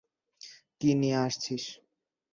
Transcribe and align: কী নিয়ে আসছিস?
কী 0.81 0.89
নিয়ে 0.93 1.17
আসছিস? 1.17 1.63